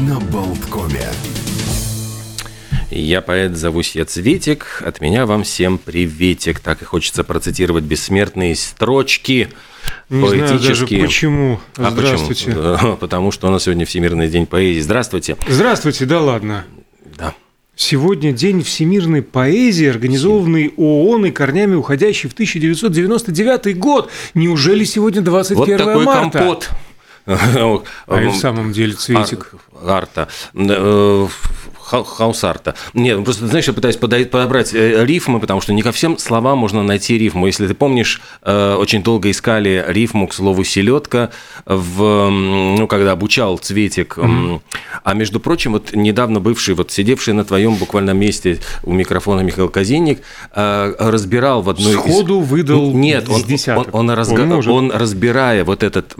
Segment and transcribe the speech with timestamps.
[0.00, 1.08] на Болткоме.
[2.90, 4.82] Я поэт, зовусь я Цветик.
[4.84, 6.60] От меня вам всем приветик.
[6.60, 9.48] Так и хочется процитировать бессмертные строчки
[10.08, 11.60] Не знаю даже почему.
[11.76, 12.52] А Здравствуйте.
[12.52, 12.96] почему?
[13.00, 14.80] Потому что у нас сегодня Всемирный день поэзии.
[14.80, 15.36] Здравствуйте.
[15.48, 16.64] Здравствуйте, да ладно.
[17.16, 17.34] Да.
[17.76, 24.10] Сегодня День всемирной поэзии, организованный ООН и корнями уходящий в 1999 год.
[24.34, 26.38] Неужели сегодня 21 Вот такой марта?
[26.38, 26.70] компот.
[28.06, 29.52] А и в самом деле, Цветик.
[29.82, 30.28] Ар- Арта.
[31.84, 32.74] Хау- Хаусарта.
[32.94, 36.16] Нет, ну просто, знаешь, я пытаюсь подай- подобрать э, рифмы, потому что не ко всем
[36.18, 37.46] словам можно найти рифму.
[37.46, 41.30] Если ты помнишь, э, очень долго искали рифму к слову «селедка»,
[41.66, 44.16] в, ну, когда обучал Цветик.
[44.18, 44.60] М,
[45.02, 49.68] А между прочим, вот недавно бывший, вот сидевший на твоем буквально месте у микрофона Михаил
[49.68, 50.20] Казинник
[50.54, 53.42] э, разбирал в одной из- Сходу выдал Нет, он,
[53.76, 54.72] он, он, разга- Он может.
[54.72, 56.14] он, разбирая вот этот,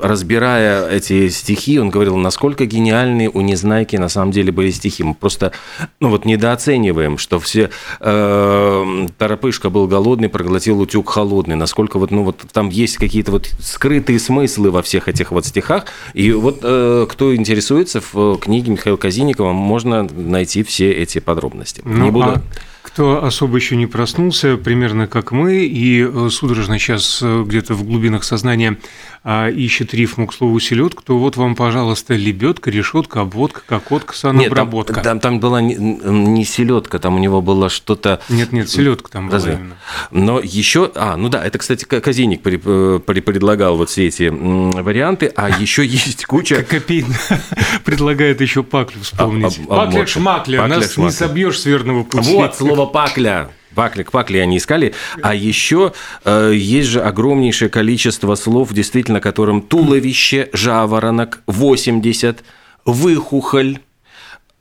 [0.00, 4.99] разбирая эти стихи, он говорил, насколько гениальные у Незнайки на самом деле были стихи.
[5.02, 5.52] Мы просто,
[6.00, 7.70] ну вот недооцениваем, что все
[8.00, 11.56] э, Торопышка был голодный, проглотил утюг холодный.
[11.56, 15.86] Насколько вот, ну вот там есть какие-то вот скрытые смыслы во всех этих вот стихах.
[16.14, 21.82] И вот э, кто интересуется в книге Михаила Казинникова, можно найти все эти подробности.
[21.84, 22.26] Ну, Не буду.
[22.26, 22.42] а
[22.82, 27.84] кто особо еще не проснулся, примерно как мы, и э, судорожно сейчас э, где-то в
[27.84, 28.78] глубинах сознания
[29.22, 34.22] а, ищет рифму к слову селедка, то вот вам, пожалуйста, лебедка, решетка, обводка, кокотка, Нет,
[34.22, 35.00] там, санобработка.
[35.02, 38.20] там, там была не, не селедка, там у него было что-то.
[38.30, 39.54] Нет, нет, селедка там была Разве?
[39.54, 39.76] именно.
[40.10, 44.06] Но еще, а, ну да, это, кстати, К- Казинник при- э, при- предлагал вот все
[44.06, 46.62] эти варианты, а еще есть куча.
[46.62, 47.06] Копейн
[47.84, 49.60] предлагает еще паклю вспомнить.
[49.68, 52.32] Пакля шмакля, нас не собьешь с верного пути.
[52.32, 53.50] Вот слово пакля.
[53.74, 54.94] Пакля, к пакле они искали.
[55.22, 55.92] А еще
[56.24, 62.42] э, есть же огромнейшее количество слов, действительно, которым туловище, жаворонок, 80,
[62.84, 63.78] выхухоль,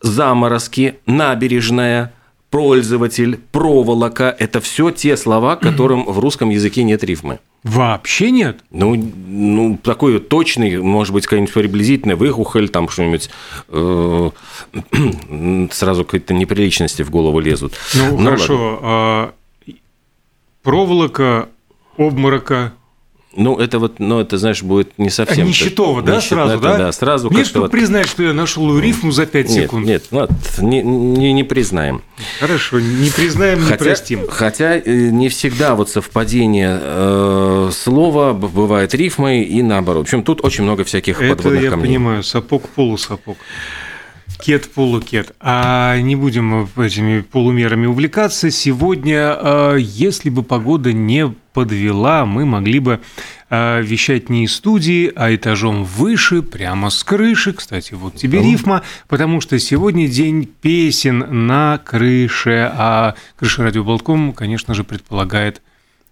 [0.02, 2.14] заморозки, набережная,
[2.50, 4.36] пользователь, проволока.
[4.38, 7.40] Это все те слова, которым в русском языке нет рифмы.
[7.64, 8.62] Вообще нет?
[8.72, 13.30] Ну, ну, такой точный, может быть, какая-нибудь приблизительная выхухоль, там что-нибудь,
[13.68, 14.32] э,
[15.72, 17.74] сразу какие-то неприличности в голову лезут.
[17.94, 18.26] Ну, Ну, ладно.
[18.32, 18.80] хорошо.
[18.82, 19.34] а,
[20.64, 21.50] проволока,
[21.98, 22.74] обморока.
[23.36, 25.46] Ну, это вот, ну, это, знаешь, будет не А совсем...
[25.48, 26.78] нищетово, да, Нищет- сразу, это да?
[26.78, 27.72] Да, сразу Мне, как-то чтобы вот...
[27.72, 29.86] признать, что я нашел рифму за 5 Нет, секунд.
[29.86, 32.02] нет, ну, вот, не, не, не признаем.
[32.40, 34.28] Хорошо, не признаем, не Хотя, простим.
[34.28, 34.82] хотя э,
[35.12, 40.06] не всегда вот совпадение э, слова бывает рифмой и наоборот.
[40.06, 41.86] В общем, тут очень много всяких Это подводных я камней.
[41.88, 43.38] понимаю, сапог полусапог.
[44.40, 45.36] Кет полукет.
[45.42, 48.50] А не будем этими полумерами увлекаться.
[48.52, 53.02] Сегодня, э, если бы погода не подвела, мы могли бы
[53.50, 57.52] э, вещать не из студии, а этажом выше, прямо с крыши.
[57.52, 64.74] Кстати, вот тебе рифма, потому что сегодня день песен на крыше, а крыша радиоболтком, конечно
[64.74, 65.62] же, предполагает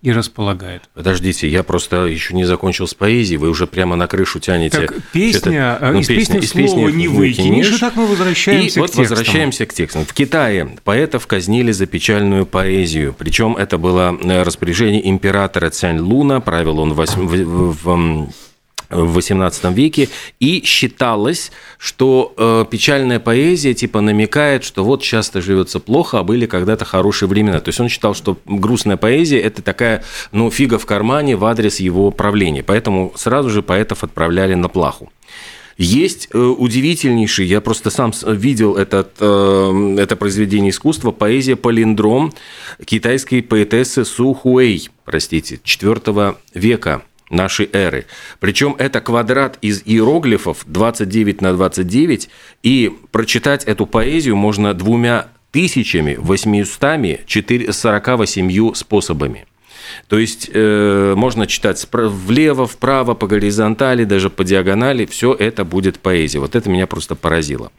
[0.04, 0.84] и располагает.
[0.94, 4.82] Подождите, я просто еще не закончил с поэзией, вы уже прямо на крышу тянете.
[4.88, 8.08] Так, песня, э, ну, из песни из слова песни не выкинешь, и так мы И
[8.08, 9.18] возвращаемся вот к текстам.
[9.18, 10.06] возвращаемся к текстам.
[10.06, 13.16] В Китае поэтов казнили за печальную поэзию.
[13.18, 18.30] Причем это было э, распоряжение императора Цянь Луна, правил он в в- в, м,
[18.90, 20.10] в XVIII веке,
[20.40, 26.46] и считалось, что э, печальная поэзия типа намекает, что вот часто живется плохо, а были
[26.46, 27.60] когда-то хорошие времена.
[27.60, 31.80] То есть он считал, что грустная поэзия– это такая, ну, фига в кармане в адрес
[31.80, 32.64] его правления.
[32.64, 35.12] Поэтому сразу же поэтов отправляли на плаху.
[35.78, 42.34] Есть э, удивительнейший, я просто сам видел этот, э, это произведение искусства, поэзия «Палиндром»
[42.84, 48.06] китайской поэтессы Су Хуэй, простите, IV века нашей эры.
[48.40, 52.30] Причем это квадрат из иероглифов 29 на 29,
[52.64, 57.22] и прочитать эту поэзию можно двумя тысячами восьмиустами
[57.72, 59.46] сорока восемью способами.
[60.08, 65.06] То есть э, можно читать влево, вправо, по горизонтали, даже по диагонали.
[65.06, 66.40] Все это будет поэзия.
[66.40, 67.72] Вот это меня просто поразило.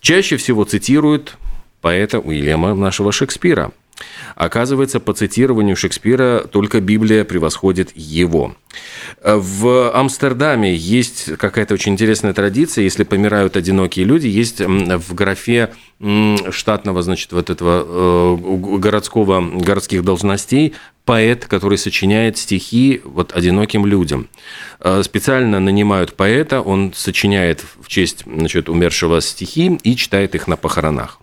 [0.00, 1.36] Чаще всего цитируют
[1.80, 3.72] поэта Уильяма нашего Шекспира.
[4.34, 8.54] Оказывается, по цитированию Шекспира только Библия превосходит его.
[9.22, 12.84] В Амстердаме есть какая-то очень интересная традиция.
[12.84, 15.72] Если помирают одинокие люди, есть в графе
[16.50, 20.74] штатного, значит, вот этого э, городского, городских должностей
[21.06, 24.28] поэт, который сочиняет стихи вот одиноким людям.
[24.80, 30.56] Э, Специально нанимают поэта, он сочиняет в честь значит, умершего стихи и читает их на
[30.56, 31.20] похоронах.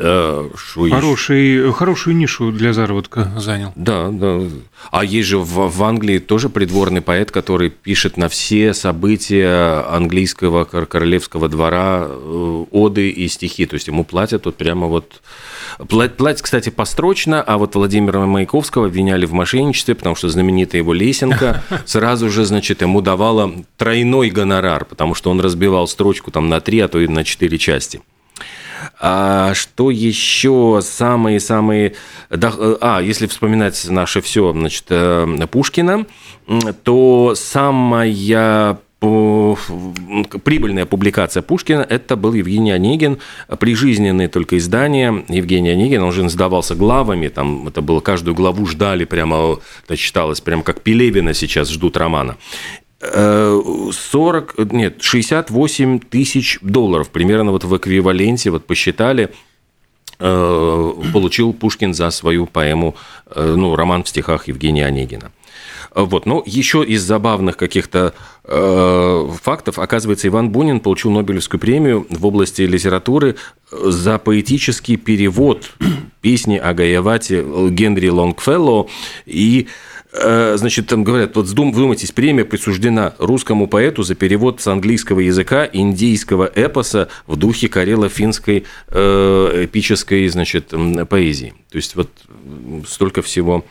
[0.00, 0.48] Э,
[0.90, 3.72] Хороший, хорошую нишу для заработка занял.
[3.74, 4.42] Да, да.
[4.92, 10.64] А есть же в, в Англии тоже придворный поэт, который пишет на все события английского
[10.64, 13.66] королевского двора э, оды и стихи.
[13.66, 15.20] То есть ему платят вот прямо вот...
[15.88, 21.64] Платят, кстати, построчно, а вот Владимира Маяковского обвиняли в мошенничестве, потому что знаменитая его лесенка
[21.86, 26.78] сразу же, значит, ему давала тройной гонорар, потому что он разбивал строчку там на три,
[26.80, 28.00] а то и на четыре части.
[29.00, 31.94] А что еще самые-самые...
[32.30, 36.06] А, если вспоминать наше все, значит, э, Пушкина,
[36.84, 43.18] то самая прибыльная публикация Пушкина– это был Евгений Онегин,
[43.60, 49.04] прижизненное только издание Евгения Онегина, он же сдавался главами, там это было, каждую главу ждали
[49.04, 52.36] прямо, это читалось прямо как Пелевина сейчас ждут романа.
[53.00, 59.30] 40, нет, 68 тысяч долларов, примерно вот в эквиваленте, вот посчитали,
[60.18, 62.96] э, получил Пушкин за свою поэму,
[63.30, 65.30] э, ну, роман в стихах Евгения Онегина.
[65.94, 66.26] Вот.
[66.26, 68.14] Но еще из забавных каких-то
[68.44, 73.36] э, фактов, оказывается, Иван Бунин получил Нобелевскую премию в области литературы
[73.70, 75.70] за поэтический перевод
[76.20, 78.88] песни о Гаевате Генри Лонгфелло
[79.24, 85.20] и Э, значит, там говорят, вот вдумайтесь, премия присуждена русскому поэту за перевод с английского
[85.20, 90.72] языка индийского эпоса в духе карело-финской э, эпической, значит,
[91.08, 91.54] поэзии.
[91.70, 92.10] То есть вот
[92.86, 93.64] столько всего.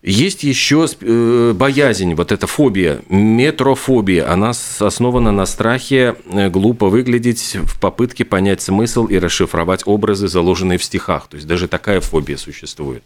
[0.00, 4.32] Есть еще э, боязнь, вот эта фобия, метрофобия.
[4.32, 6.14] Она основана на страхе
[6.50, 11.26] глупо выглядеть в попытке понять смысл и расшифровать образы, заложенные в стихах.
[11.28, 13.02] То есть даже такая фобия существует.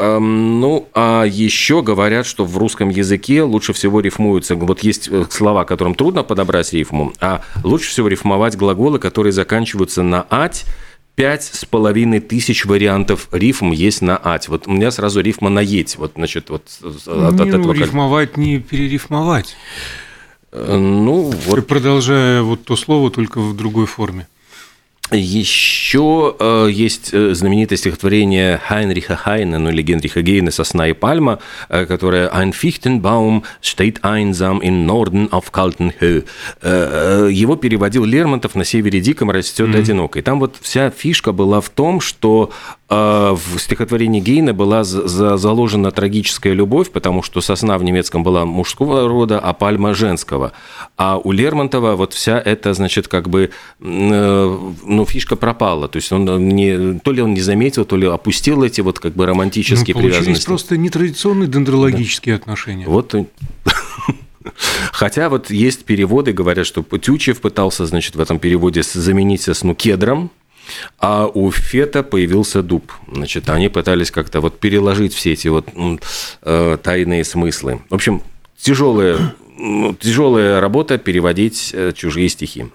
[0.00, 5.64] Ну, а еще говорят, что в русском языке лучше всего рифмуются, вот есть э, слова,
[5.64, 10.64] которым трудно подобрать рифму, а лучше всего рифмовать глаголы, которые заканчиваются на «ать»,
[11.14, 14.48] пять с половиной тысяч вариантов рифм есть на ать.
[14.48, 15.96] Вот у меня сразу рифма на еть.
[15.96, 17.72] Вот, значит, вот от, не, от этого.
[17.72, 19.56] Рифмовать, не перерифмовать.
[20.52, 21.66] Э, ну, вот.
[21.66, 24.26] Продолжая вот то слово, только в другой форме.
[25.12, 31.38] Еще э, есть э, знаменитое стихотворение Хайнриха Хайна, ну или Генриха Гейна «Сосна и пальма»,
[31.68, 36.24] э, которое «Ein Fichtenbaum steht einsam in Norden auf kalten Höhe».
[36.62, 39.78] Э, э, его переводил Лермонтов «На севере диком растет mm-hmm.
[39.78, 40.18] одиноко».
[40.18, 42.50] И там вот вся фишка была в том, что
[42.92, 49.08] в стихотворении Гейна была за заложена трагическая любовь, потому что сосна в немецком была мужского
[49.08, 50.52] рода, а пальма женского.
[50.96, 53.50] А у Лермонтова вот вся эта, значит, как бы,
[53.80, 55.88] ну, ну, фишка пропала.
[55.88, 59.14] То есть он не, то ли он не заметил, то ли опустил эти вот как
[59.14, 60.46] бы романтические ну, привязанности.
[60.46, 62.42] просто нетрадиционные дендрологические да.
[62.42, 62.86] отношения.
[62.86, 63.14] Вот
[64.92, 70.30] Хотя вот есть переводы, говорят, что Тючев пытался, значит, в этом переводе заменить сосну кедром,
[70.98, 72.92] а у Фета появился дуб.
[73.10, 75.68] Значит, они пытались как-то вот переложить все эти вот
[76.42, 77.82] э, тайные смыслы.
[77.90, 78.22] В общем,
[78.58, 79.34] тяжелая,
[80.00, 82.66] тяжелая работа переводить э, чужие стихи.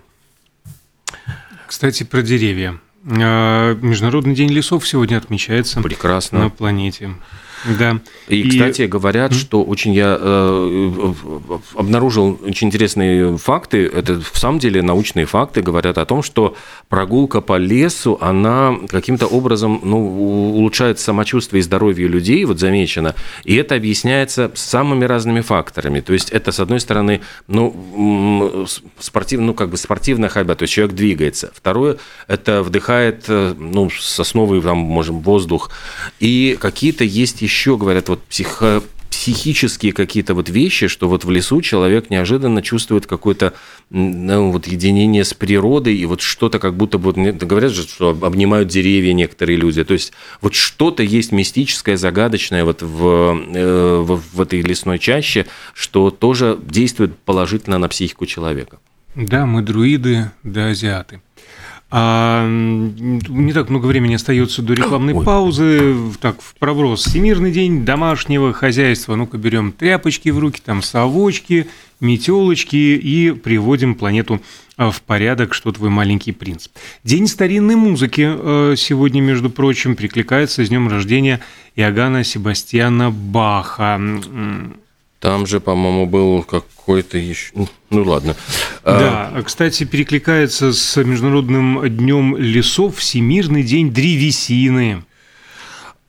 [1.68, 2.80] Кстати, про деревья.
[3.06, 6.40] А, Международный день лесов сегодня отмечается Прекрасно.
[6.40, 7.12] на планете.
[7.80, 8.00] Да.
[8.28, 11.14] И, и, кстати, говорят, что очень я э,
[11.76, 13.86] обнаружил очень интересные факты.
[13.86, 16.56] Это в самом деле научные факты говорят о том, что
[16.90, 19.98] прогулка по лесу, она каким-то образом ну,
[20.56, 23.16] улучшает самочувствие и здоровье людей, вот замечено.
[23.44, 26.00] И это объясняется самыми разными факторами.
[26.00, 28.68] То есть это, с одной стороны, ну,
[29.00, 31.52] спортив, ну как бы спортивная ходьба, то есть человек двигается.
[31.54, 31.98] Второе,
[32.28, 35.72] это вдыхает э, ну, сосновый, там, можем, воздух.
[36.20, 41.62] И какие-то есть еще, говорят, вот психо психические какие-то вот вещи, что вот в лесу
[41.62, 43.54] человек неожиданно чувствует какое-то
[43.90, 48.68] ну, вот единение с природой, и вот что-то как будто вот, говорят же, что обнимают
[48.68, 54.42] деревья некоторые люди, то есть вот что-то есть мистическое, загадочное вот в, э, в, в
[54.42, 58.80] этой лесной чаще, что тоже действует положительно на психику человека.
[59.16, 61.22] Да, мы друиды, да, азиаты.
[61.90, 65.26] А, не так много времени остается до рекламной Ой.
[65.26, 65.96] паузы.
[66.20, 67.06] Так, в проброс.
[67.06, 69.16] Всемирный день домашнего хозяйства.
[69.16, 71.68] Ну-ка, берем тряпочки в руки, там совочки,
[72.02, 74.42] метелочки и приводим планету
[74.76, 76.68] а, в порядок, что твой маленький принц.
[77.06, 81.40] День старинной музыки а, сегодня, между прочим, прикликается с днем рождения
[81.78, 84.02] Иоганна Себастьяна Баха.
[85.20, 87.52] Там же, по-моему, был какой-то еще...
[87.56, 88.36] Ну, ну ладно.
[88.84, 89.44] Да, а...
[89.44, 95.04] кстати, перекликается с Международным днем лесов Всемирный день древесины.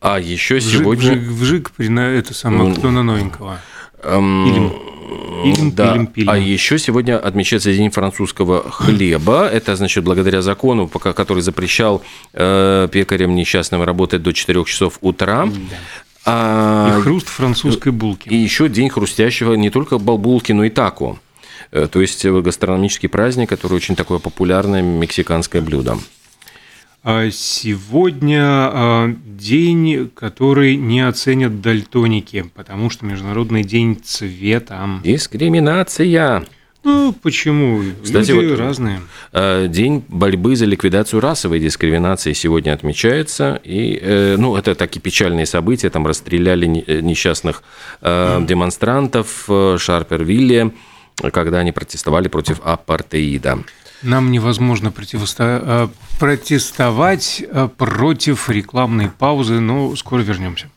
[0.01, 1.13] А еще сегодня...
[1.13, 3.61] Вжик, вжик, вжик это самое, кто на новенького?
[4.05, 4.89] Или
[5.43, 5.93] Пилим, да.
[5.93, 6.31] пилим, пилим.
[6.31, 9.49] А еще сегодня отмечается День французского хлеба.
[9.49, 15.49] Это, значит, благодаря закону, который запрещал э, пекарям несчастным работать до 4 часов утра.
[16.31, 18.29] А, хруст французской булки.
[18.29, 21.19] и еще день хрустящего не только балбулки, но и тако.
[21.71, 25.99] Э, То есть э, гастрономический праздник, который очень такое популярное мексиканское блюдо.
[27.05, 35.01] А Сегодня а, день, который не оценят дальтоники, потому что Международный день цвета.
[35.05, 36.45] Дискриминация.
[36.89, 37.83] Ну, почему?
[38.03, 39.01] Кстати, Люди вот- разные.
[39.33, 43.61] Э, День борьбы за ликвидацию расовой дискриминации сегодня отмечается.
[43.63, 45.91] И, э, ну, это такие печальные события.
[45.91, 47.63] Там расстреляли э, несчастных
[48.01, 50.71] э, демонстрантов в Шарпервилле,
[51.33, 53.59] когда они протестовали против апартеида.
[54.03, 57.45] Нам невозможно противосто- протестовать
[57.77, 60.71] против рекламной паузы, но скоро вернемся.